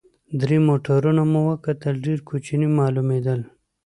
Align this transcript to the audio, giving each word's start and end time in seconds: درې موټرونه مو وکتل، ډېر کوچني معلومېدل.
درې 0.41 0.57
موټرونه 0.67 1.21
مو 1.31 1.41
وکتل، 1.51 1.93
ډېر 2.05 2.19
کوچني 2.29 2.67
معلومېدل. 2.79 3.41